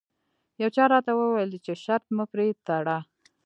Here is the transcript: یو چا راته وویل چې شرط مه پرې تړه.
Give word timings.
یو 0.61 0.69
چا 0.75 0.83
راته 0.93 1.11
وویل 1.15 1.51
چې 1.65 1.73
شرط 1.83 2.05
مه 2.15 2.25
پرې 2.31 2.45
تړه. 2.67 2.97